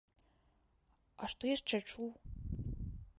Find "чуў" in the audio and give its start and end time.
1.91-2.09